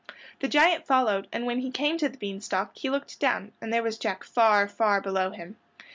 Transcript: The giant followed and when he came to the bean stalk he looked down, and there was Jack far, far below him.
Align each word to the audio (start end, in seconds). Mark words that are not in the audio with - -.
The 0.39 0.47
giant 0.47 0.83
followed 0.87 1.27
and 1.31 1.45
when 1.45 1.59
he 1.59 1.69
came 1.69 1.99
to 1.99 2.09
the 2.09 2.17
bean 2.17 2.41
stalk 2.41 2.71
he 2.75 2.89
looked 2.89 3.19
down, 3.19 3.51
and 3.61 3.71
there 3.71 3.83
was 3.83 3.99
Jack 3.99 4.23
far, 4.23 4.67
far 4.67 4.99
below 4.99 5.29
him. 5.29 5.57